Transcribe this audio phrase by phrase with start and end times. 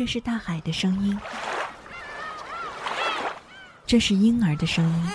[0.00, 1.14] 这是大海的声音，
[3.84, 5.06] 这是婴儿的声音，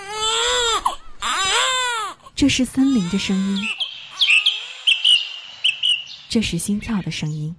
[2.35, 3.67] 这是森林的声音，
[6.29, 7.55] 这是心跳的声音。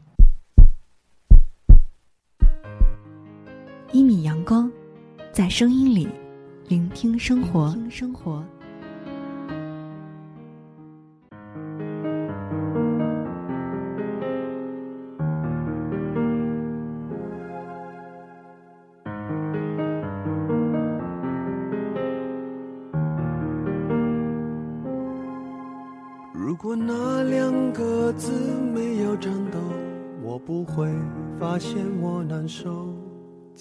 [3.90, 4.70] 一米阳光，
[5.32, 6.08] 在声音里
[6.68, 7.76] 聆听生活。
[7.90, 8.46] 生活。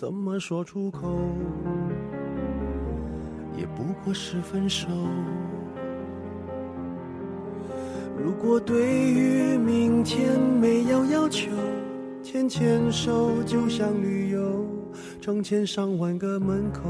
[0.06, 1.18] 怎么说出口，
[3.58, 4.88] 也不过是分手。
[8.16, 11.50] 如果对于明天没有要求，
[12.22, 14.64] 牵牵手就像旅游，
[15.20, 16.82] 成千上万个门口，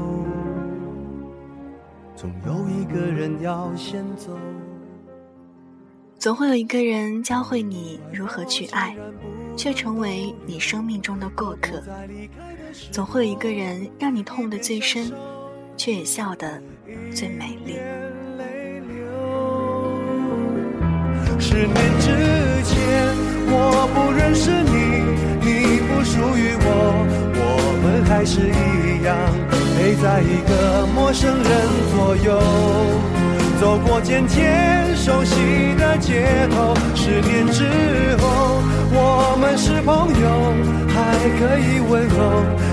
[2.14, 4.36] 总有一个人要先走。
[6.18, 8.94] 总会有一个人教会你如何去爱，
[9.56, 11.82] 却成为你生命中的过客。
[12.90, 15.10] 总会有一个人让你痛得最深，
[15.76, 16.60] 却也笑得
[17.14, 17.76] 最美丽。
[21.38, 22.06] 十年之
[22.64, 23.14] 前，
[23.48, 24.74] 我不认识你，
[25.40, 26.66] 你不属于我，
[27.38, 27.40] 我
[27.82, 29.16] 们还是一样
[29.76, 31.46] 陪在一个陌生人
[31.92, 32.40] 左右。
[33.58, 35.34] 走过渐渐熟悉
[35.78, 37.64] 的街头，十年之
[38.18, 38.60] 后，
[38.92, 40.26] 我们是朋友，
[40.88, 40.94] 还
[41.38, 42.16] 可以问候，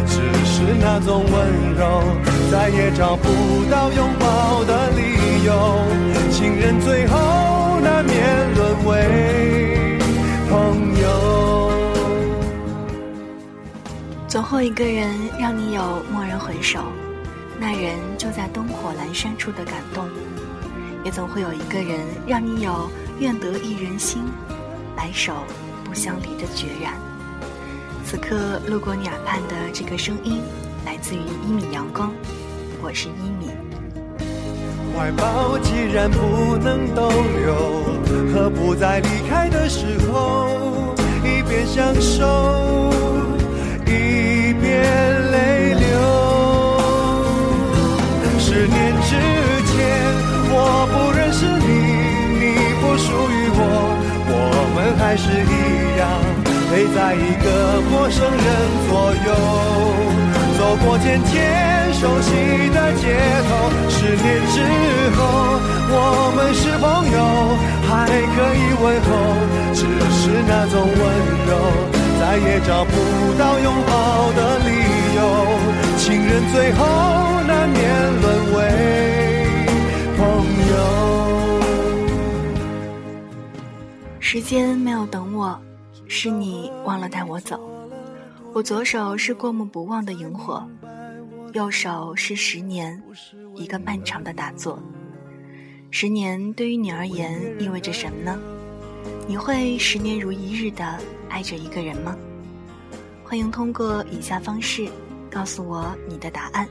[0.05, 1.33] 只是那种温
[1.75, 2.03] 柔，
[2.51, 3.27] 再也找不
[3.69, 5.51] 到拥抱的理由。
[6.31, 9.99] 情人最后难免沦为
[10.49, 10.53] 朋
[11.01, 11.03] 友。
[14.27, 16.79] 总会一个人让你有蓦然回首，
[17.59, 20.05] 那人就在灯火阑珊处的感动。
[21.03, 24.23] 也总会有一个人让你有愿得一人心，
[24.95, 25.33] 白首
[25.93, 26.93] 相离的决然。
[28.05, 30.41] 此刻路过你耳畔的这个声音，
[30.85, 32.11] 来自于一米阳光，
[32.81, 33.51] 我是一米。
[34.95, 37.83] 怀抱既然不能逗留，
[38.33, 40.93] 何不在离开的时候，
[41.23, 42.91] 一边享受，
[43.85, 45.87] 一边泪流。
[48.39, 49.15] 十年之
[49.71, 49.73] 前。
[50.55, 51.65] 我不认识你，
[52.37, 52.43] 你
[52.79, 53.59] 不属于我，
[54.29, 54.31] 我
[54.75, 55.51] 们还是一
[55.97, 56.01] 样
[56.69, 57.45] 陪在一个
[57.89, 58.45] 陌生人
[58.89, 58.91] 左
[59.25, 59.29] 右，
[60.57, 61.33] 走过渐渐
[61.93, 62.29] 熟悉
[62.73, 63.03] 的街
[63.47, 63.49] 头。
[63.89, 64.55] 十年之
[65.15, 65.21] 后，
[65.89, 65.97] 我
[66.35, 67.17] 们是朋友，
[67.87, 69.07] 还可以问候，
[69.73, 69.81] 只
[70.17, 70.99] 是那种温
[71.47, 71.51] 柔，
[72.19, 72.91] 再也找不
[73.37, 73.91] 到拥抱
[74.33, 74.69] 的理
[75.15, 75.19] 由。
[75.97, 76.79] 情人最后
[77.47, 77.81] 难免
[78.21, 78.57] 沦为
[80.17, 80.21] 朋
[80.71, 80.73] 友。
[84.19, 85.57] 时间没有等我，
[86.15, 87.59] 是你忘了带我走。
[88.53, 90.63] 我左手是过目不忘的萤火，
[91.53, 93.01] 右手是十年，
[93.55, 94.79] 一个漫长的打坐。
[95.89, 98.39] 十年对于你而言意味着什么呢？
[99.27, 102.15] 你会十年如一日的爱着一个人吗？
[103.23, 104.87] 欢迎通过以下方式
[105.31, 106.69] 告诉我你的答案：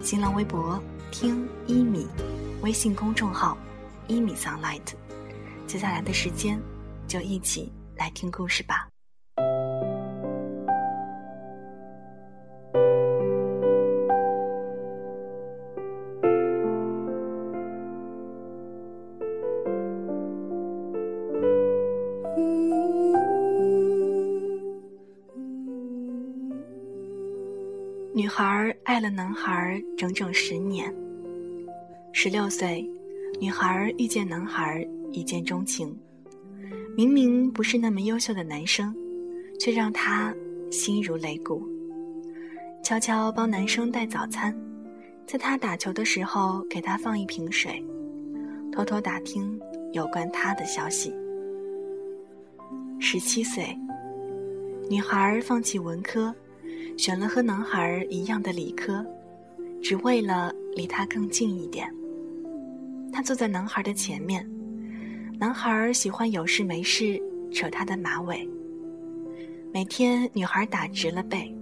[0.00, 0.80] 新浪微博
[1.10, 2.06] 听一米，
[2.62, 3.58] 微信公众号
[4.06, 4.94] 一米 sunlight。
[5.66, 6.56] 接下来的时间。
[7.08, 7.70] 就一起
[8.02, 8.88] 来听故事吧。
[28.12, 30.92] 女孩爱了男孩整整十年。
[32.12, 32.84] 十六岁，
[33.40, 35.96] 女孩遇见男孩，一见钟情。
[36.94, 38.94] 明明不是那么优秀的男生，
[39.58, 40.34] 却让他
[40.70, 41.66] 心如擂鼓。
[42.84, 44.54] 悄悄帮男生带早餐，
[45.26, 47.82] 在他打球的时候给他放一瓶水，
[48.70, 49.58] 偷偷打听
[49.92, 51.14] 有关他的消息。
[53.00, 53.74] 十七岁，
[54.90, 56.34] 女孩放弃文科，
[56.98, 59.02] 选了和男孩一样的理科，
[59.82, 61.90] 只为了离他更近一点。
[63.10, 64.46] 她坐在男孩的前面。
[65.42, 68.48] 男孩喜欢有事没事扯她的马尾。
[69.72, 71.52] 每天，女孩打直了背，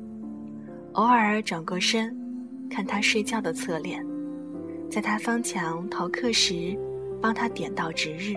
[0.93, 2.15] 偶尔转过身，
[2.69, 4.05] 看他睡觉的侧脸，
[4.91, 6.79] 在他翻墙逃课时，
[7.23, 8.35] 帮他点到值日。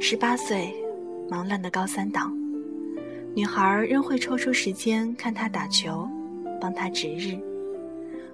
[0.00, 0.74] 十八岁，
[1.28, 2.34] 忙乱的高三党，
[3.34, 6.08] 女孩仍会抽出时间看他打球，
[6.58, 7.38] 帮他值日，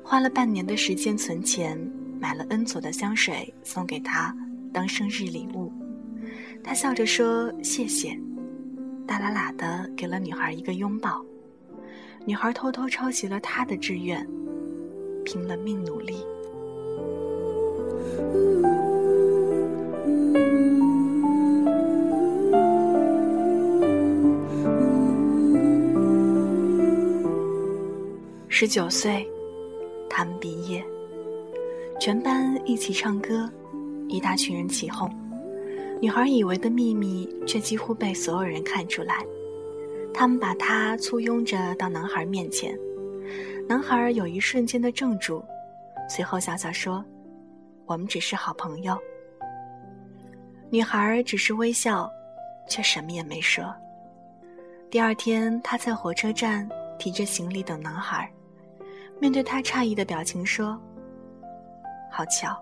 [0.00, 1.76] 花了半年的时间存钱，
[2.20, 4.32] 买了 N 组的香水送给他
[4.74, 5.72] 当生日礼物。
[6.62, 8.18] 他笑着说谢谢，
[9.06, 11.24] 大喇喇的给了女孩一个拥抱。
[12.26, 14.26] 女孩偷偷抄袭了他的志愿，
[15.24, 16.16] 拼了命努力。
[28.48, 29.28] 十九岁，
[30.08, 30.82] 他们毕业，
[32.00, 33.50] 全班一起唱歌，
[34.08, 35.10] 一大群人起哄。
[36.00, 39.24] 女孩以为的秘密，却几乎被所有人看出来。
[40.12, 42.78] 他们把她簇拥着到男孩面前，
[43.68, 45.42] 男孩有一瞬间的怔住，
[46.08, 47.04] 随后笑笑说
[47.86, 48.98] ：“我们只是好朋友。”
[50.70, 52.10] 女孩只是微笑，
[52.68, 53.64] 却什么也没说。
[54.90, 56.68] 第二天，她在火车站
[56.98, 58.30] 提着行李等男孩。
[59.20, 60.78] 面对他诧异的表情，说
[62.10, 62.56] ：“好巧。”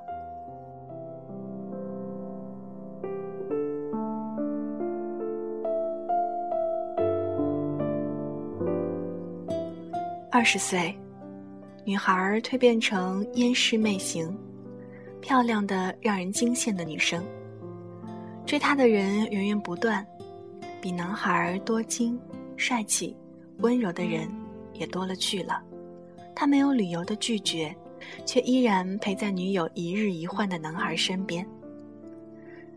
[10.34, 10.99] 二十岁，
[11.84, 14.34] 女孩蜕变成烟视媚型，
[15.20, 17.23] 漂亮的让人惊羡的女生。
[18.46, 20.05] 追她的人源源不断，
[20.81, 22.19] 比男孩多金、
[22.56, 23.14] 帅气、
[23.58, 24.26] 温柔的人
[24.73, 25.62] 也多了去了。
[26.34, 27.76] 他没有理由的拒绝，
[28.25, 31.46] 却依然陪在女友一日一换的男孩身边。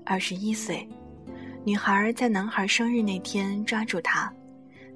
[0.04, 0.86] 二十一岁，
[1.64, 4.30] 女孩在男孩生日那天抓住他，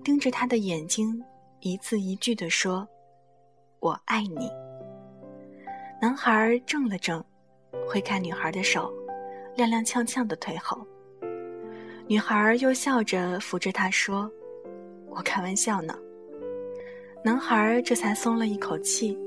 [0.04, 1.24] 盯着他的眼睛，
[1.62, 2.88] 一字一句地说
[3.82, 4.50] ：“我爱你。”
[6.02, 7.24] 男孩怔了怔，
[7.88, 8.94] 挥开女孩的手，
[9.58, 10.86] 踉踉跄跄的退后。
[12.08, 14.32] 女孩又笑着扶着他说
[15.10, 15.94] ：“我开玩笑呢。”
[17.24, 19.18] 男孩这才松了一口气。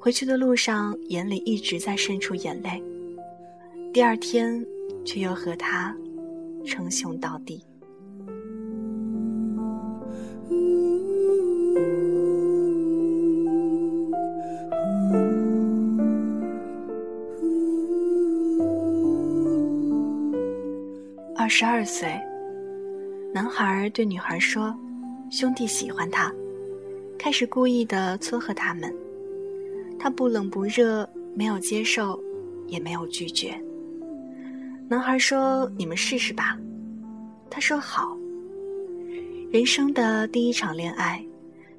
[0.00, 2.80] 回去的路上，眼里一直在渗出眼泪。
[3.92, 4.64] 第二天，
[5.04, 5.92] 却又和他
[6.64, 7.64] 称兄道弟。
[21.60, 22.08] 十二岁，
[23.34, 24.72] 男孩对女孩说
[25.28, 26.32] ：“兄弟喜欢他。”
[27.18, 28.94] 开始故意的撮合他们，
[29.98, 32.22] 他不冷不热，没有接受，
[32.68, 33.60] 也没有拒绝。
[34.88, 36.56] 男孩说：“你们试试吧。”
[37.50, 38.16] 他说：“好。”
[39.50, 41.20] 人生的第一场恋爱，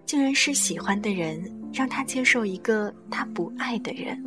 [0.05, 1.41] 竟然是喜欢的人
[1.71, 4.21] 让他接受一个他不爱的人。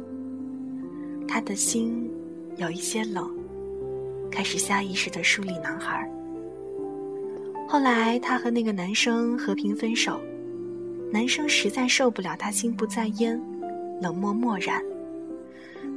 [1.29, 2.11] 他的心
[2.57, 3.31] 有一些冷，
[4.33, 6.11] 开始下意识的疏离男孩。
[7.69, 10.21] 后来，他和那个男生和平分手。
[11.13, 13.39] 男生实在受不了他心不在焉、
[14.01, 14.83] 冷漠漠然。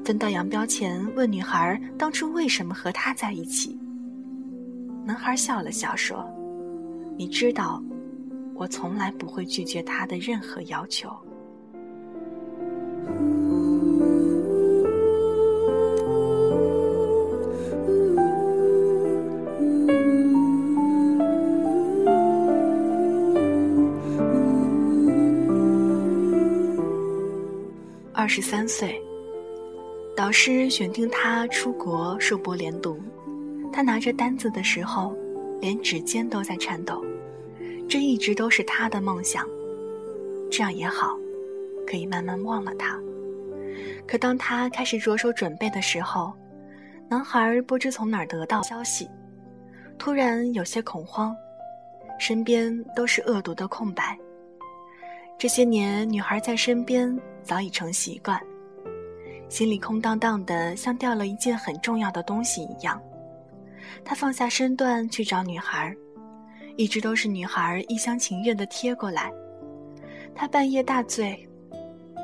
[0.04, 3.80] 分道扬镳前，问女孩当初为什么和他在一起。
[5.06, 6.30] 男孩笑了笑说
[7.18, 7.82] ：“你知道，
[8.54, 11.10] 我从来不会拒绝他的任何要求。”
[28.26, 29.00] 二十三岁，
[30.18, 33.00] 导师选定他出国硕博连读。
[33.72, 35.16] 他拿着单子的时候，
[35.62, 37.06] 连指尖都在颤抖。
[37.88, 39.48] 这一直都是他的梦想，
[40.50, 41.16] 这样也好，
[41.86, 43.00] 可以慢慢忘了他。
[44.08, 46.34] 可当他开始着手准备的时候，
[47.08, 49.08] 男孩不知从哪儿得到消息，
[50.00, 51.32] 突然有些恐慌，
[52.18, 54.18] 身边都是恶毒的空白。
[55.38, 57.16] 这些年，女孩在身边。
[57.46, 58.42] 早已成习惯，
[59.48, 63.00] 心里空荡荡的，像掉了一件很重要的东西一样。
[64.04, 65.96] 他放下身段去找女孩，
[66.76, 69.32] 一直都是女孩一厢情愿的贴过来。
[70.34, 71.48] 他半夜大醉，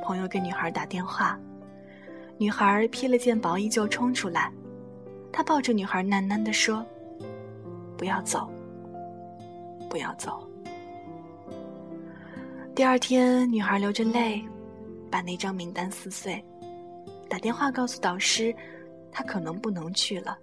[0.03, 1.39] 朋友给女孩打电话，
[2.37, 4.51] 女孩披了件薄衣就冲出来。
[5.31, 6.85] 他抱着女孩喃喃地说
[7.95, 8.49] ：“不要走，
[9.87, 10.45] 不要走。”
[12.75, 14.43] 第二天，女孩流着泪。
[15.11, 16.43] 把那张名单撕碎，
[17.29, 18.55] 打电话告诉导师，
[19.11, 20.37] 他可能不能去了。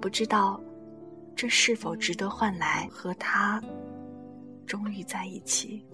[0.00, 0.60] 不知道，
[1.34, 3.60] 这是否值得换来和他
[4.66, 5.84] 终于在一起？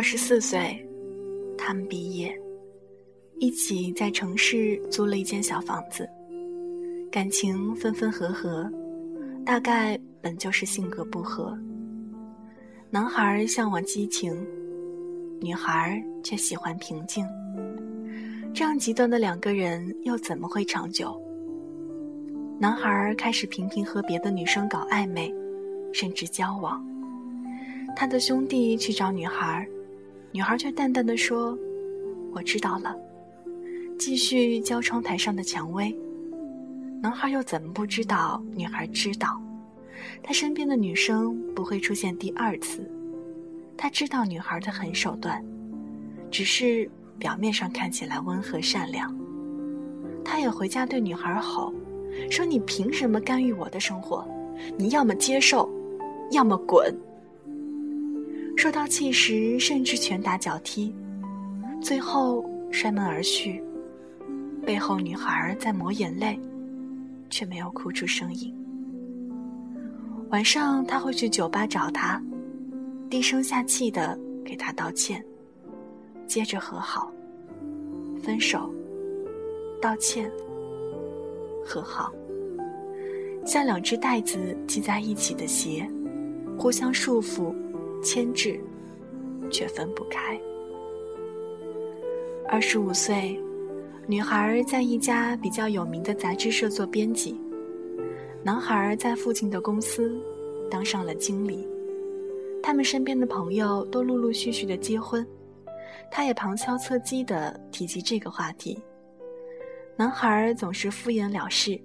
[0.00, 0.82] 二十四岁，
[1.58, 2.34] 他们毕业，
[3.38, 6.08] 一起在城市租了一间小房子，
[7.12, 8.66] 感情分分合合，
[9.44, 11.54] 大概本就是性格不合。
[12.88, 14.34] 男孩向往激情，
[15.38, 17.22] 女孩却喜欢平静。
[18.54, 21.14] 这样极端的两个人又怎么会长久？
[22.58, 25.30] 男孩开始频频和别的女生搞暧昧，
[25.92, 26.82] 甚至交往。
[27.94, 29.68] 他的兄弟去找女孩。
[30.32, 31.58] 女孩却淡淡的说
[32.32, 32.96] ：“我知道了。”
[33.98, 35.94] 继续浇窗台上的蔷薇。
[37.02, 38.42] 男孩又怎么不知道？
[38.54, 39.40] 女孩知道，
[40.22, 42.88] 他身边的女生不会出现第二次。
[43.76, 45.44] 他知道女孩的狠手段，
[46.30, 49.14] 只是表面上看起来温和善良。
[50.24, 51.74] 他也回家对女孩吼
[52.30, 54.24] ：“说你凭什么干预我的生活？
[54.76, 55.68] 你要么接受，
[56.30, 56.96] 要么滚。”
[58.56, 60.94] 受到气时，甚至拳打脚踢，
[61.80, 63.62] 最后摔门而去。
[64.66, 66.38] 背后女孩在抹眼泪，
[67.30, 68.54] 却没有哭出声音。
[70.28, 72.22] 晚上他会去酒吧找她，
[73.08, 75.24] 低声下气的给她道歉，
[76.26, 77.10] 接着和好，
[78.22, 78.72] 分手，
[79.80, 80.30] 道歉，
[81.64, 82.12] 和好，
[83.46, 85.90] 像两只带子系在一起的鞋，
[86.58, 87.54] 互相束缚。
[88.02, 88.60] 牵制，
[89.50, 90.40] 却分不开。
[92.48, 93.40] 二十五岁，
[94.06, 97.40] 女孩在一家比较有名的杂志社做编辑，
[98.42, 100.20] 男孩在父亲的公司
[100.70, 101.68] 当上了经理。
[102.62, 105.26] 他们身边的朋友都陆陆续续的结婚，
[106.10, 108.78] 他也旁敲侧击的提及这个话题。
[109.96, 111.80] 男孩总是敷衍了事，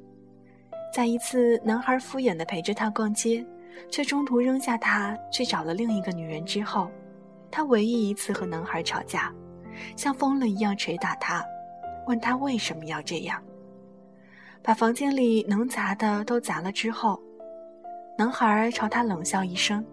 [0.93, 3.45] 在一次，男孩敷衍的陪着他逛街。
[3.89, 6.89] 却中途扔下他去找了另一个女人之后，
[7.49, 9.33] 他唯一一次和男孩吵架，
[9.95, 11.43] 像疯了一样捶打他，
[12.07, 13.41] 问他为什么要这样。
[14.61, 17.21] 把房间里能砸的都砸了之后，
[18.17, 19.85] 男孩朝他冷笑一声，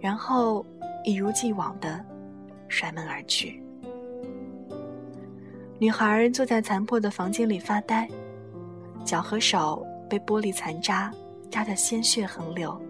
[0.00, 0.64] 然后
[1.04, 2.04] 一如既往的
[2.66, 3.62] 摔门而去。
[5.78, 8.08] 女孩坐在残破的房间里发呆，
[9.04, 11.12] 脚和手被玻璃残渣。
[11.50, 12.80] 扎得鲜血横流。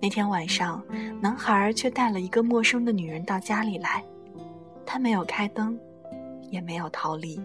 [0.00, 0.84] 那天晚上，
[1.20, 4.04] 男孩却带了一个陌生的女人到家里来，
[4.84, 5.78] 他没有开灯，
[6.50, 7.40] 也没有逃离，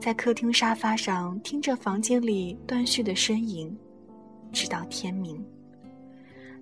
[0.00, 3.76] 在客厅沙发上听着房间里断续的呻吟，
[4.52, 5.44] 直到天明。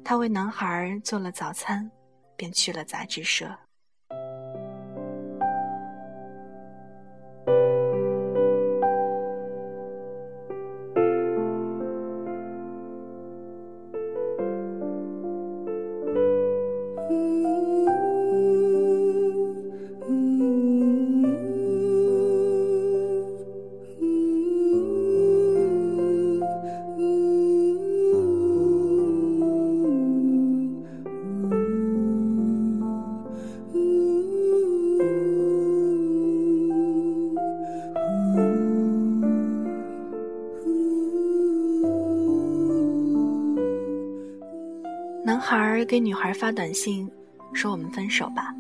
[0.05, 1.91] 他为男孩做了早餐，
[2.37, 3.51] 便去了杂志社。
[45.85, 47.11] 给女孩发短信，
[47.53, 48.55] 说我们分手吧。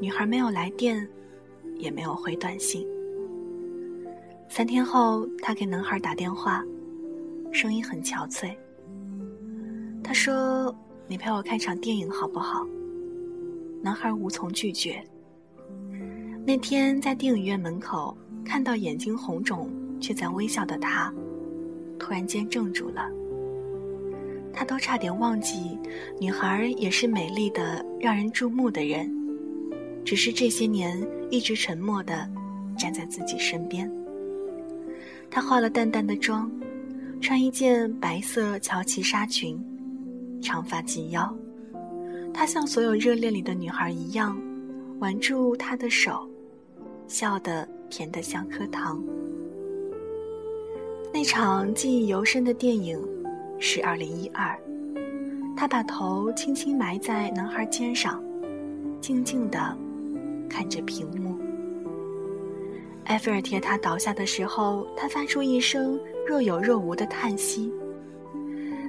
[0.00, 1.08] 女孩没有来电，
[1.76, 2.86] 也没有回短信。
[4.48, 6.64] 三天后，他给男孩打电话，
[7.52, 8.54] 声音很憔悴。
[10.02, 10.74] 他说
[11.08, 12.66] ：“你陪我看场电影好不好？”
[13.80, 15.02] 男孩无从拒绝。
[16.44, 21.12] 那天在电影院门口看到眼睛红肿却在微笑的他，
[21.98, 23.08] 突然间怔住了。
[24.52, 25.78] 他都差点忘记，
[26.20, 29.10] 女孩也是美丽的、让人注目的人，
[30.04, 32.28] 只是这些年一直沉默的
[32.78, 33.90] 站在自己身边。
[35.30, 36.50] 她化了淡淡的妆，
[37.20, 39.58] 穿一件白色乔其纱裙，
[40.42, 41.34] 长发及腰。
[42.34, 44.38] 她像所有热恋里的女孩一样，
[44.98, 46.28] 挽住他的手，
[47.08, 49.02] 笑得甜得像颗糖。
[51.12, 52.98] 那场记忆犹深的电影。
[53.64, 54.58] 是二零一二，
[55.56, 58.20] 他把头轻轻埋在男孩肩上，
[59.00, 59.78] 静静地
[60.50, 61.38] 看着屏幕。
[63.04, 67.72] 埃菲尔铁塔倒下的时候，他发出一声若有若无的叹息。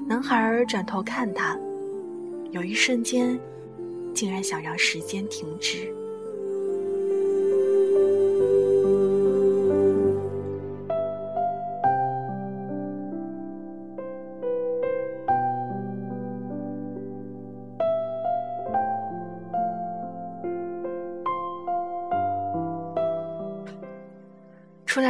[0.08, 1.56] 男孩转头看他，
[2.50, 3.40] 有一瞬间，
[4.12, 5.94] 竟然想让时间停止。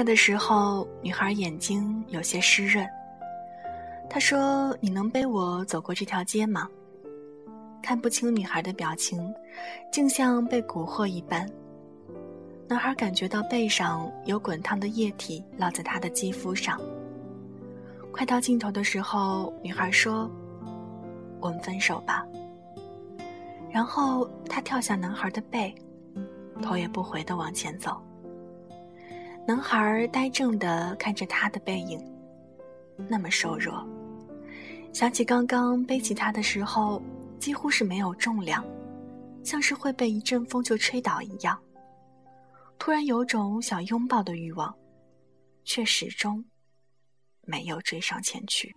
[0.03, 2.87] 的时候，女孩眼睛有些湿润。
[4.09, 6.67] 他说：“你能背我走过这条街吗？”
[7.81, 9.33] 看不清女孩的表情，
[9.91, 11.49] 竟像被蛊惑一般。
[12.67, 16.79] 男孩感觉到背上有滚烫的液体落在他的肌肤上。
[18.11, 20.29] 快到尽头的时候，女孩说
[21.41, 22.25] ：“我们分手吧。”
[23.71, 25.73] 然后她跳下男孩的背，
[26.61, 28.01] 头也不回地往前走。
[29.45, 31.99] 男孩呆怔地看着他的背影，
[33.09, 33.85] 那么瘦弱。
[34.93, 37.01] 想起刚刚背起他的时候，
[37.39, 38.65] 几乎是没有重量，
[39.43, 41.59] 像是会被一阵风就吹倒一样。
[42.79, 44.73] 突然有种想拥抱的欲望，
[45.65, 46.43] 却始终。
[47.45, 48.73] 没有追上前去。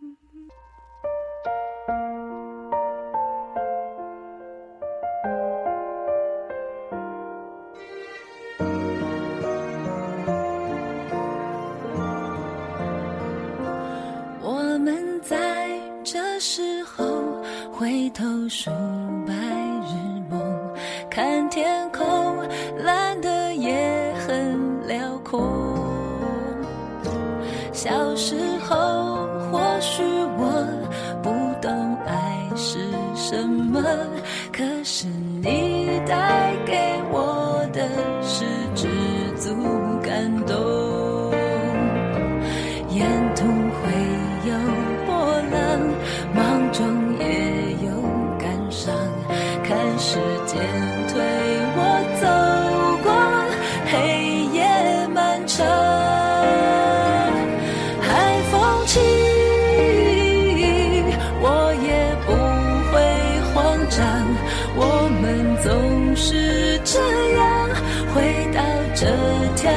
[66.16, 66.98] 是这
[67.34, 67.68] 样
[68.14, 68.62] 回到
[68.94, 69.06] 这
[69.54, 69.70] 条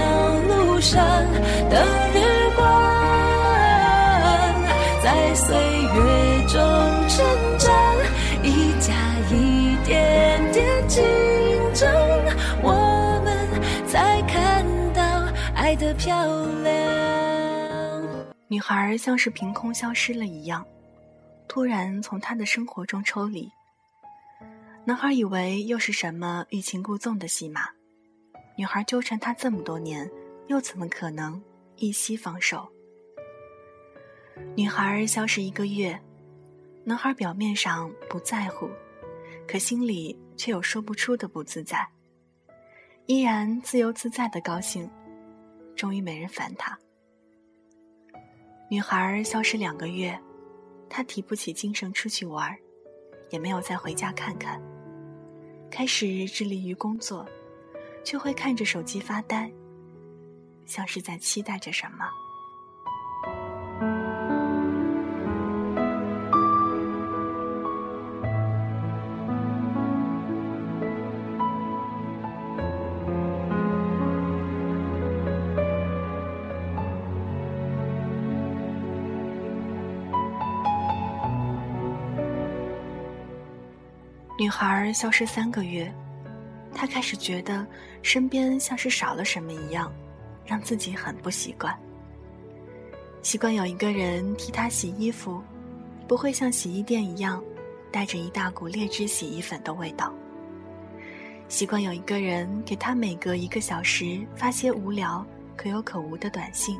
[0.47, 1.03] 路上
[1.69, 2.65] 的日光
[5.03, 6.57] 在岁月中
[7.09, 7.69] 成长
[8.41, 8.93] 一加
[9.29, 11.03] 一点点紧
[11.73, 11.91] 张
[12.63, 15.01] 我们才看到
[15.53, 16.25] 爱的漂
[16.63, 16.73] 亮。
[18.47, 20.65] 女孩像是凭空消失了一样
[21.49, 23.51] 突然从他的生活中抽离。
[24.85, 27.69] 男孩以为又是什么欲擒故纵的戏码，
[28.57, 30.09] 女孩纠缠他这么多年，
[30.47, 31.41] 又怎么可能
[31.75, 32.67] 一夕放手？
[34.55, 35.99] 女孩消失一个月，
[36.83, 38.69] 男孩表面上不在乎，
[39.47, 41.87] 可心里却有说不出的不自在，
[43.05, 44.89] 依然自由自在的高兴。
[45.75, 46.77] 终于没人烦他。
[48.69, 50.19] 女孩消失两个月，
[50.89, 52.59] 他提不起精神出去玩儿，
[53.29, 54.61] 也没有再回家看看。
[55.69, 57.25] 开始致力于工作，
[58.03, 59.51] 却会看着手机发呆，
[60.65, 62.09] 像是在期待着什么。
[84.39, 85.93] 女孩消失三个月，
[86.73, 87.67] 她开始觉得
[88.01, 89.93] 身边像是少了什么一样，
[90.45, 91.77] 让自己很不习惯。
[93.21, 95.43] 习惯有一个人替她洗衣服，
[96.07, 97.43] 不会像洗衣店一样，
[97.91, 100.13] 带着一大股劣质洗衣粉的味道。
[101.49, 105.25] 习惯有一个人给她每隔一个小时发些无聊
[105.57, 106.79] 可有可无的短信，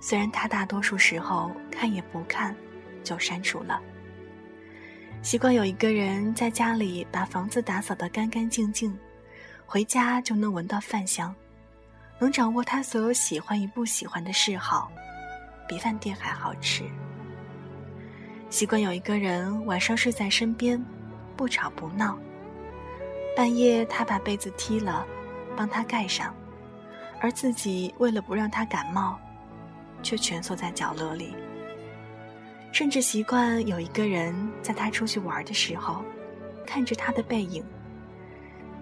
[0.00, 2.56] 虽然她大多数时候看也不看，
[3.04, 3.78] 就删除了。
[5.20, 8.96] 习惯有一个人在家里把房子打扫得干干净净，
[9.66, 11.34] 回家就能闻到饭香，
[12.18, 14.90] 能掌握他所有喜欢与不喜欢的嗜好，
[15.68, 16.84] 比饭店还好吃。
[18.48, 20.82] 习惯有一个人晚上睡在身边，
[21.36, 22.16] 不吵不闹，
[23.36, 25.04] 半夜他把被子踢了，
[25.56, 26.34] 帮他盖上，
[27.20, 29.18] 而自己为了不让他感冒，
[30.02, 31.34] 却蜷缩在角落里。
[32.78, 36.00] 甚至习惯有一个人在他出去玩的时候，
[36.64, 37.60] 看着他的背影，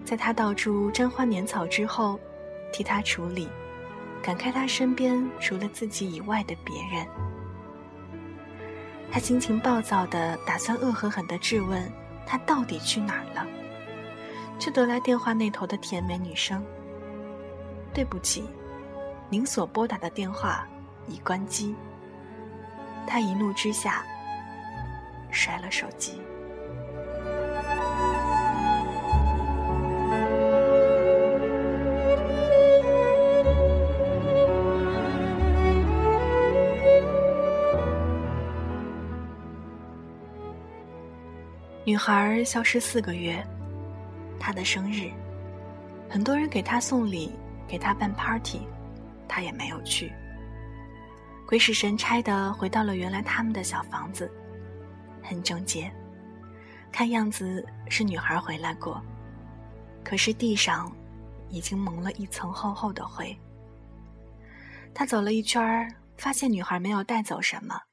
[0.05, 2.19] 在他到处沾花粘草之后，
[2.71, 3.49] 替他处理，
[4.21, 7.07] 感慨他身边除了自己以外的别人。
[9.11, 11.91] 他心情暴躁的打算恶狠狠的质问
[12.23, 13.47] 他到底去哪儿了，
[14.59, 16.63] 却得来电话那头的甜美女声
[17.95, 18.47] ：“对不起，
[19.27, 20.67] 您所拨打的电话
[21.07, 21.73] 已关机。”
[23.07, 24.03] 他一怒之下
[25.31, 26.21] 摔了手机。
[41.85, 43.41] 女孩消失四个月，
[44.37, 45.09] 她的生日，
[46.09, 47.31] 很多人给她送礼，
[47.65, 48.67] 给她办 party，
[49.25, 50.11] 她也没有去。
[51.47, 54.29] 鬼使神差的回到了原来他们的小房子，
[55.23, 55.89] 很整洁，
[56.91, 59.01] 看样子是女孩回来过。
[60.03, 60.93] 可是地上
[61.49, 63.33] 已经蒙了一层厚厚的灰。
[64.93, 67.83] 他走了一圈，发现女孩没有带走什么，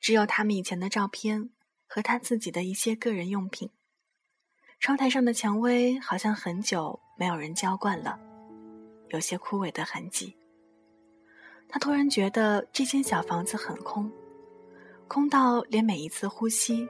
[0.00, 1.50] 只有他们以前的照片
[1.86, 3.70] 和他自己的一些个人用品。
[4.80, 8.18] 窗台上的蔷薇好像很久没有人浇灌了，
[9.10, 10.36] 有些枯萎的痕迹。
[11.68, 14.10] 他突然觉得这间小房子很空，
[15.08, 16.86] 空到连每一次呼吸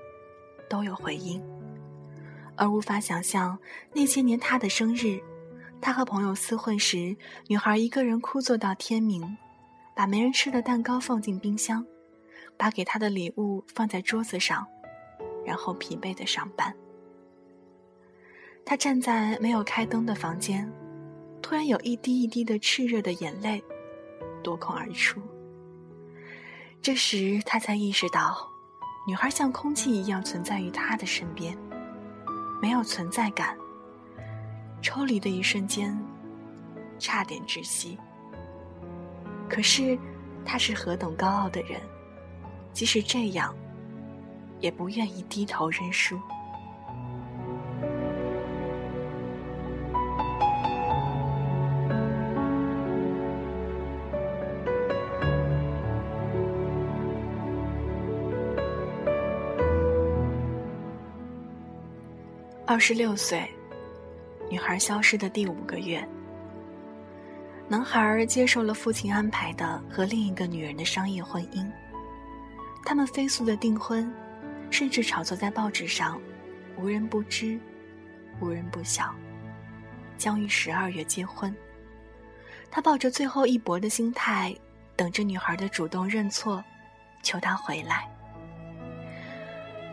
[0.68, 1.42] 都有回音，
[2.56, 3.58] 而无法想象
[3.92, 5.18] 那些年他的生日，
[5.80, 7.16] 他和朋友厮混时，
[7.48, 9.36] 女孩一个人枯坐到天明，
[9.94, 11.84] 把没人吃的蛋糕放进冰箱，
[12.56, 14.66] 把给他的礼物放在桌子上，
[15.44, 16.72] 然后疲惫的上班。
[18.64, 20.70] 他站在没有开灯的房间，
[21.40, 23.62] 突然有一滴一滴的炽热的眼泪。
[24.42, 25.20] 夺空而出。
[26.82, 28.48] 这时，他才意识到，
[29.06, 31.56] 女孩像空气一样存在于他的身边，
[32.62, 33.56] 没有存在感。
[34.82, 35.98] 抽离的一瞬间，
[36.98, 37.98] 差点窒息。
[39.48, 39.98] 可是，
[40.44, 41.80] 他是何等高傲的人，
[42.72, 43.52] 即使这样，
[44.60, 46.20] 也不愿意低头认输。
[62.76, 63.50] 二十六岁，
[64.50, 66.06] 女孩消失的第五个月，
[67.68, 71.66] 男孩接受了父亲安排的和另一个女人的商业婚姻。
[72.84, 74.12] 他们飞速的订婚，
[74.70, 76.20] 甚至炒作在报纸上，
[76.76, 77.58] 无人不知，
[78.42, 79.10] 无人不晓。
[80.18, 81.56] 将于十二月结婚。
[82.70, 84.54] 他抱着最后一搏的心态，
[84.94, 86.62] 等着女孩的主动认错，
[87.22, 88.06] 求她回来。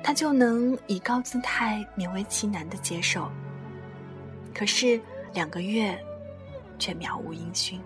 [0.03, 3.31] 他就能以高姿态勉为其难的接受。
[4.53, 4.99] 可是
[5.33, 5.97] 两个月，
[6.77, 7.79] 却渺无音讯。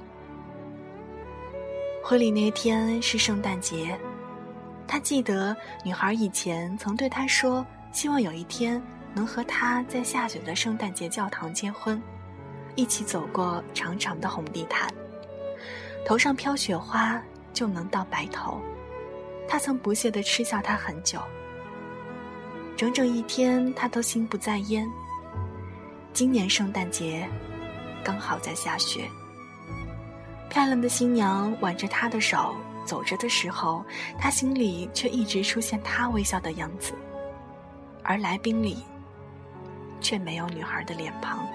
[2.03, 3.97] 婚礼那天是圣诞节，
[4.87, 8.81] 他记得女孩以前曾对他说，希望有一天
[9.13, 12.01] 能和他在下雪的圣诞节教堂结婚，
[12.75, 14.89] 一起走过长长的红地毯，
[16.05, 17.21] 头上飘雪花
[17.53, 18.59] 就能到白头。
[19.47, 21.21] 他曾不屑地嗤笑他很久。
[22.77, 24.87] 整整一天，他都心不在焉。
[26.13, 27.27] 今年圣诞节
[28.03, 29.09] 刚好在下雪。
[30.47, 33.83] 漂亮的新娘挽着他的手走着的时候，
[34.19, 36.93] 他心里却一直出现她微笑的样子，
[38.03, 38.77] 而来宾里
[39.99, 41.47] 却没有女孩的脸庞。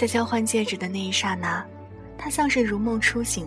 [0.00, 1.62] 在交换戒指的那一刹那，
[2.16, 3.46] 他像是如梦初醒，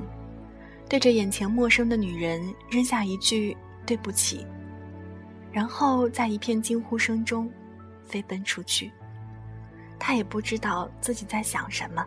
[0.87, 2.39] 对着眼前陌生的女人
[2.69, 4.45] 扔下一句“对不起”，
[5.51, 7.51] 然后在一片惊呼声中
[8.05, 8.91] 飞奔出去。
[9.99, 12.05] 他也不知道自己在想什么，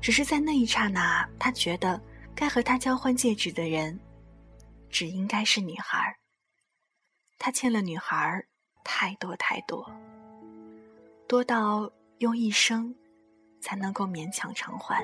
[0.00, 2.00] 只是在那一刹那，他觉得
[2.34, 4.00] 该和他交换戒指的人，
[4.88, 6.16] 只应该是女孩。
[7.38, 8.42] 他欠了女孩
[8.82, 9.86] 太多太多，
[11.28, 12.94] 多到用一生。
[13.62, 15.02] 才能够勉强偿还。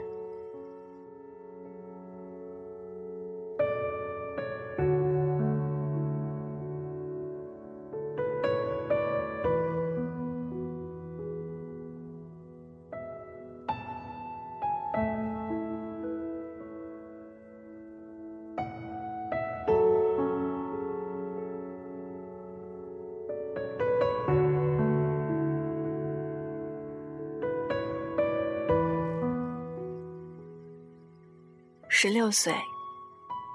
[32.18, 32.52] 六岁，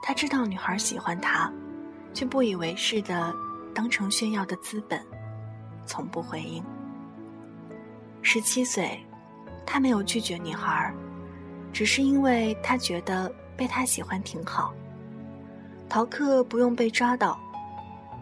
[0.02, 1.52] 他知道女孩喜欢他，
[2.14, 3.36] 却不以为是的
[3.76, 5.06] 当成炫耀的资本，
[5.86, 6.64] 从不回应。
[8.22, 8.98] 十七岁，
[9.66, 10.94] 他没有拒绝女孩，
[11.74, 14.74] 只是因为他觉得被他喜欢挺好，
[15.90, 17.38] 逃课不用被抓到，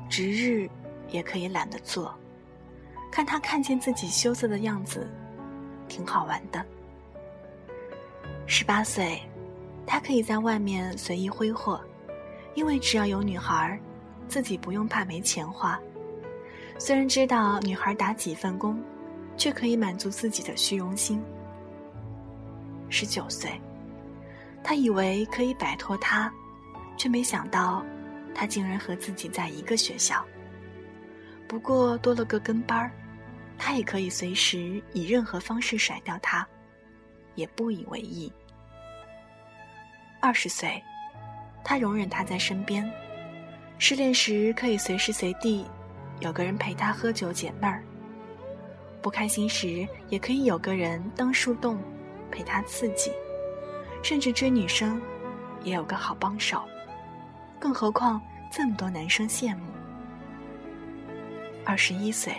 [0.10, 0.67] 值日
[1.12, 2.12] 也可以懒得做，
[3.12, 5.08] 看他看见自己羞涩的样子，
[5.88, 6.65] 挺好玩的。
[8.47, 9.21] 十八岁。
[9.86, 11.80] 他可以在外面随意挥霍，
[12.56, 13.80] 因为只要有女孩，
[14.28, 15.80] 自己不用怕没钱花。
[16.78, 18.82] 虽然知道女孩打几份工，
[19.38, 21.22] 却可以满足自己的虚荣心。
[22.89, 23.52] 十九岁，
[24.63, 26.32] 他以为可以摆脱她，
[26.98, 27.86] 却没想到，
[28.34, 30.26] 她竟然和自己在一个学校。
[31.48, 32.91] 不过多了个跟班儿，
[33.58, 36.48] 他也可以随时以任何方式甩掉她，
[37.36, 38.32] 也不以为意。
[40.21, 40.81] 二十岁，
[41.63, 42.89] 他容忍她在身边，
[43.79, 45.65] 失恋时可以随时随地
[46.19, 47.81] 有个人陪他喝酒解闷儿；
[49.01, 51.81] 不开心时也可以有个人当树洞
[52.29, 53.12] 陪他刺激，
[54.03, 55.01] 甚至追女生
[55.63, 56.62] 也有个好帮手。
[57.60, 59.71] 更何况这么多男生羡慕。
[61.65, 62.36] 二十一岁，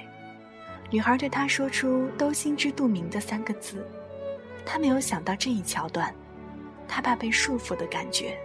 [0.89, 3.85] 女孩对他说出“都心知肚明”的三个字，
[4.65, 6.15] 他没有想到这一桥段。
[6.95, 8.39] 他怕被束缚的感觉，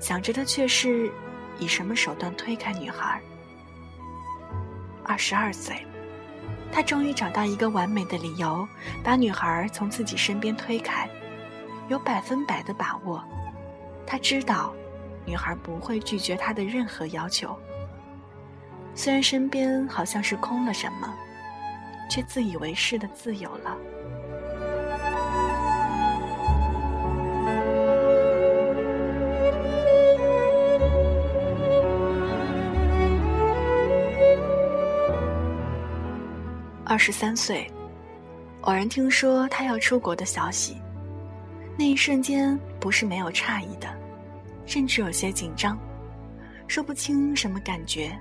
[0.00, 1.12] 想着的却是
[1.58, 3.20] 以什么手段推开女孩。
[5.04, 5.84] 二十二岁，
[6.72, 8.66] 他终于找到一个完美的理由，
[9.04, 11.06] 把女孩从自己身边推开，
[11.88, 13.22] 有百分百的把握。
[14.06, 14.72] 他知道，
[15.26, 17.54] 女孩不会拒绝他的任何要求。
[18.94, 21.14] 虽然身边好像是空了什么，
[22.08, 23.76] 却自以为是的自由了。
[36.98, 37.64] 二十三岁，
[38.62, 40.76] 偶然听说他要出国的消息，
[41.78, 43.88] 那一瞬间不是没有诧异的，
[44.66, 45.78] 甚至有些紧张，
[46.66, 48.18] 说不清什么感觉，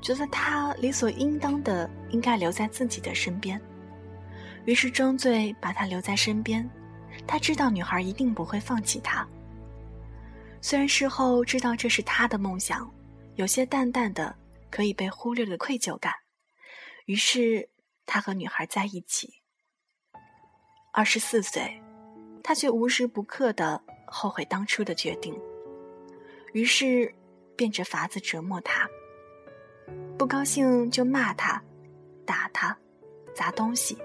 [0.00, 3.60] 觉得他理所应当的应该留在自己的身边，
[4.64, 6.66] 于是装醉把他留在身边。
[7.26, 9.28] 他知道女孩一定不会放弃他，
[10.62, 12.90] 虽然事后知道这是他的梦想，
[13.34, 14.34] 有些淡淡的
[14.70, 16.14] 可以被忽略的愧疚感，
[17.04, 17.68] 于是。
[18.10, 19.32] 他和女孩在一起。
[20.92, 21.80] 二十四岁，
[22.42, 25.32] 他却无时不刻的后悔当初的决定，
[26.52, 27.14] 于是
[27.56, 28.88] 变着法子折磨他。
[30.18, 31.62] 不高兴就骂他，
[32.26, 32.76] 打他，
[33.32, 33.96] 砸东西，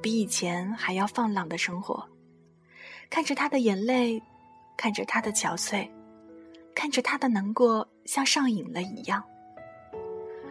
[0.00, 2.08] 比以前还要放浪的生活。
[3.10, 4.22] 看着他的眼泪，
[4.76, 5.90] 看着他的憔悴，
[6.76, 9.20] 看着他的难过，像上瘾了一样。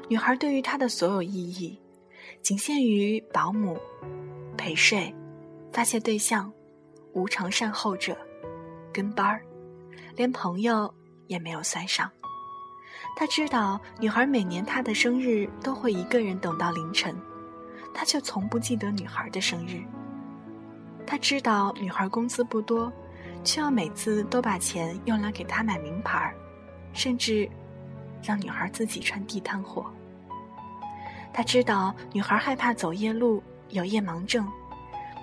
[0.09, 1.79] 女孩对于他的所有意义。
[2.45, 3.75] 仅限于保姆、
[4.55, 5.11] 陪睡、
[5.73, 6.53] 发泄对象、
[7.11, 8.15] 无偿善后者、
[8.93, 9.41] 跟班儿，
[10.15, 10.93] 连朋友
[11.25, 12.07] 也没有算上。
[13.17, 17.19] 他知道女孩每年他的生日都会一个人等到凌晨，
[17.95, 19.81] 他却从不记得女孩的生日。
[21.03, 22.93] 他知道女孩工资不多，
[23.43, 26.31] 却要每次都把钱用来给他买名牌，
[26.93, 27.49] 甚至
[28.21, 29.91] 让女孩自己穿地摊货。
[31.35, 34.49] 他知道女孩害怕走夜路，有夜盲症，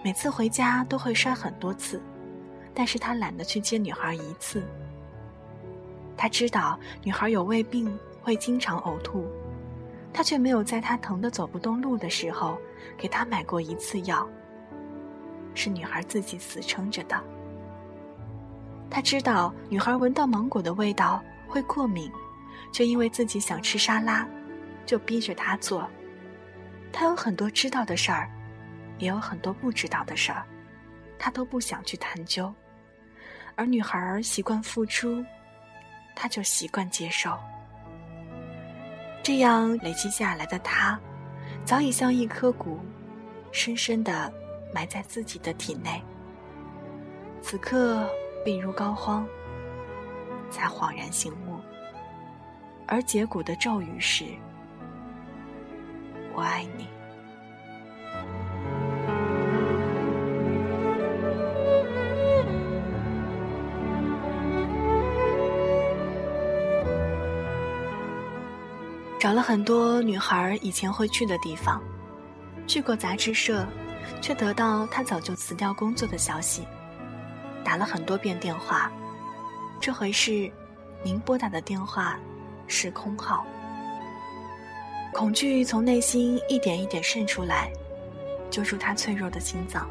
[0.04, 2.02] 每次回家都会摔很多次，
[2.74, 4.62] 但是他懒得去接女孩一次。
[6.14, 9.24] 他知道女孩有胃病，会经常呕吐，
[10.12, 12.58] 他却没有在她疼得走不动路的时候
[12.98, 14.28] 给她买过一次药。
[15.54, 17.18] 是女孩自己死撑着的。
[18.90, 22.12] 他知道女孩闻到芒果的味道会过敏，
[22.70, 24.28] 却因为自己想吃沙拉，
[24.84, 25.88] 就逼着她做。
[26.92, 28.30] 他有很多知道的事儿，
[28.98, 30.44] 也有很多不知道的事儿，
[31.18, 32.52] 他都不想去探究。
[33.56, 35.24] 而女孩儿习惯付出，
[36.14, 37.36] 他就习惯接受。
[39.22, 40.98] 这样累积下来的他，
[41.64, 42.78] 早已像一颗骨，
[43.52, 44.32] 深深的
[44.74, 46.02] 埋在自己的体内。
[47.40, 48.08] 此刻
[48.44, 49.24] 病入膏肓，
[50.50, 51.58] 才恍然醒悟。
[52.86, 54.26] 而结骨的咒语是。
[56.34, 56.86] 我爱你。
[69.18, 71.80] 找了很多女孩以前会去的地方，
[72.66, 73.64] 去过杂志社，
[74.20, 76.66] 却得到她早就辞掉工作的消息。
[77.62, 78.90] 打了很多遍电话，
[79.80, 80.50] 这回是
[81.04, 82.18] 您拨打的电话
[82.66, 83.46] 是空号。
[85.12, 87.70] 恐惧从内心一点一点渗出来，
[88.50, 89.88] 揪住他脆弱的心脏。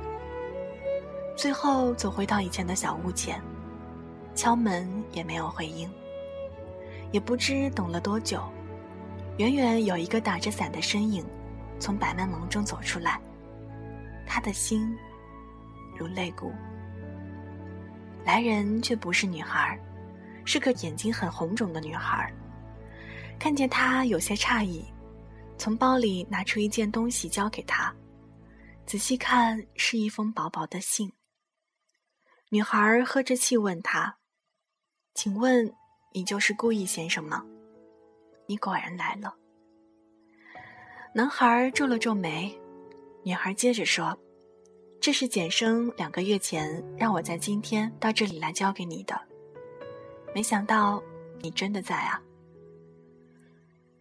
[1.37, 3.39] 最后走回到以前的小屋前，
[4.33, 5.89] 敲门也没有回应。
[7.11, 8.41] 也不知等了多久，
[9.37, 11.23] 远远有一个打着伞的身影，
[11.77, 13.19] 从百曼蒙中走出来。
[14.25, 14.97] 他的心
[15.97, 16.51] 如肋骨。
[18.25, 18.31] 来。
[18.31, 19.77] 来人却不是女孩，
[20.45, 22.31] 是个眼睛很红肿的女孩。
[23.37, 24.85] 看见他有些诧异，
[25.61, 27.95] 从包里拿出一件东西交给他，
[28.87, 31.13] 仔细看是一封薄薄的信。
[32.49, 34.17] 女孩喝着气问他
[35.13, 35.71] ：“请问
[36.13, 37.45] 你就是顾意先生吗？
[38.47, 39.35] 你果然来了。”
[41.13, 42.59] 男孩皱了皱眉，
[43.23, 44.17] 女孩接着说
[44.99, 49.15] ：“这是简生两个月前让我在今天到这里来交给你的，
[50.33, 50.99] 没想到
[51.39, 52.19] 你真的在啊。”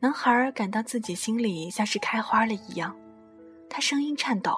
[0.03, 2.97] 男孩感到自己心里像是开花了一样，
[3.69, 4.57] 他声音颤抖：“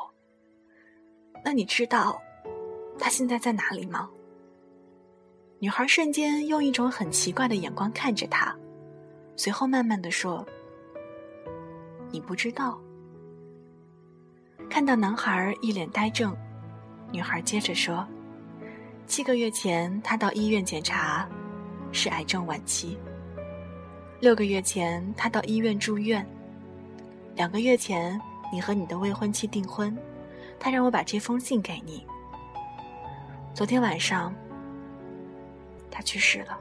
[1.44, 2.22] 那你知道？”
[2.96, 4.08] 他现在在哪里吗？
[5.58, 8.56] 女孩瞬间用一种很奇怪的眼光看着他，
[9.36, 10.46] 随后慢慢的说
[12.12, 12.80] ：“你不知道。”
[14.70, 16.32] 看到男孩一脸呆怔，
[17.10, 18.06] 女孩接着说
[19.08, 21.28] ：“七个月前他到医院检查，
[21.90, 22.96] 是癌症晚期。
[24.22, 26.24] 六个月前他到医院住院。
[27.34, 28.20] 两个月前
[28.52, 29.98] 你和你的未婚妻订婚，
[30.60, 32.06] 他让我把这封信给你。”
[33.52, 34.32] 昨天晚上，
[35.90, 36.56] 他去世了。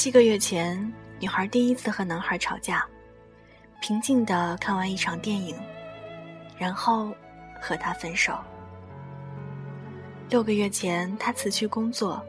[0.00, 0.90] 七个月前。
[1.18, 2.86] 女孩第一次和男孩吵架，
[3.82, 5.54] 平静的看完一场电影，
[6.56, 7.12] 然后
[7.60, 8.38] 和他分手。
[10.30, 12.24] 六个月前，他辞去工作，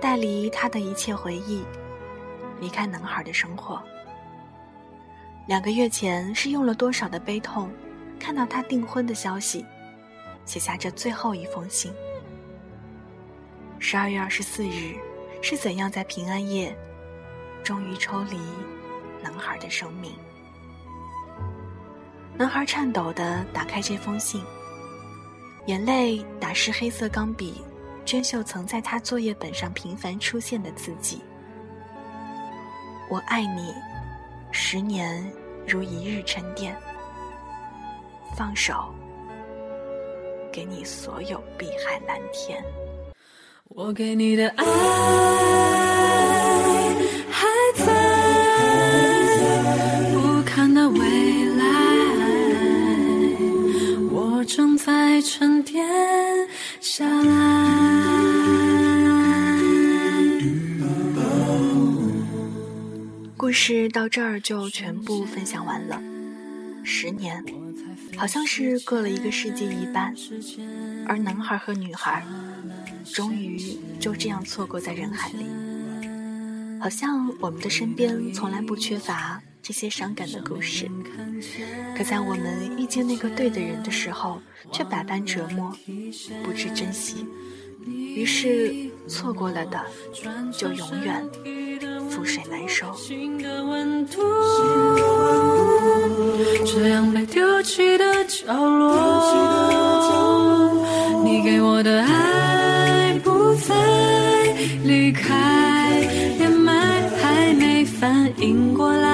[0.00, 1.62] 带离他的一切回忆，
[2.58, 3.80] 离开男孩的生活。
[5.46, 7.70] 两个月前，是用了多少的悲痛，
[8.18, 9.64] 看到他订婚的消息，
[10.44, 11.92] 写下这最后一封信。
[13.78, 14.96] 十二月二十四日，
[15.40, 16.76] 是怎样在平安夜？
[17.62, 18.38] 终于抽离
[19.22, 20.12] 男孩的生命。
[22.36, 24.42] 男孩颤抖地打开这封信，
[25.66, 27.62] 眼泪打湿黑色钢笔，
[28.04, 31.22] 娟秀曾在他作业本上频繁出现的字迹
[33.08, 33.72] ：“我爱你，
[34.50, 35.30] 十年
[35.66, 36.76] 如一日沉淀。
[38.36, 38.92] 放手，
[40.50, 42.64] 给你所有碧海蓝天。”
[43.68, 45.91] 我给你的爱。
[54.84, 55.86] 在沉淀
[56.80, 58.02] 下来。
[63.36, 66.02] 故事到这儿就全部分享完了。
[66.82, 67.44] 十年，
[68.16, 70.12] 好像是过了一个世纪一般，
[71.06, 72.26] 而男孩和女孩，
[73.04, 75.46] 终于就这样错过在人海里。
[76.80, 80.90] 好像我们的身边从来不缺乏这些伤感的故事，
[81.96, 85.72] 可在我们遇见那个对的人的时候，却百般折磨，
[86.42, 87.24] 不知珍惜，
[87.86, 88.74] 于是
[89.06, 89.80] 错过了的
[90.52, 91.24] 就永远
[92.10, 92.92] 覆水难收。
[96.66, 98.92] 这样被丢弃的角落，
[101.24, 103.76] 你给我的爱不再
[104.82, 106.02] 离开
[107.22, 107.70] 还没。
[107.84, 109.11] 反应过来，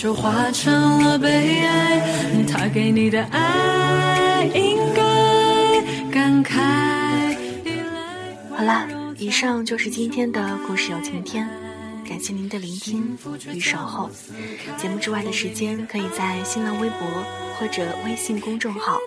[0.00, 2.44] 就化成了悲哀。
[2.46, 5.02] 他给你的爱，应该
[6.08, 7.36] 感慨。
[8.54, 8.86] 好啦，
[9.18, 11.48] 以上就是今天的故事有晴天，
[12.08, 13.18] 感谢您的聆听
[13.52, 14.08] 与守候。
[14.76, 17.00] 节目之外的时间，可以在新浪微博
[17.58, 18.98] 或者微信公众号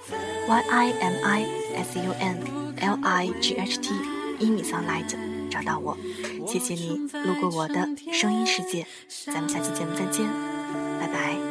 [0.50, 1.46] y i m i
[1.78, 2.38] s u n
[2.76, 3.94] l i g h t
[4.39, 5.16] 一米 sunlight。
[5.50, 5.98] 找到我，
[6.48, 8.86] 谢谢你路过我的声音世界，
[9.26, 10.26] 咱们下期节目再见，
[11.02, 11.51] 拜拜。